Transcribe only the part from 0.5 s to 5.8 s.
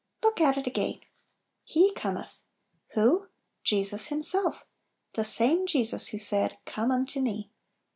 it again: "J3fe cometh!" Who? Jesus Himself, the "same